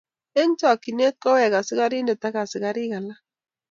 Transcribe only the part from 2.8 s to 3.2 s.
alak